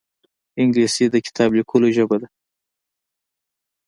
[0.61, 2.27] انګلیسي د کتاب لیکلو ژبه ده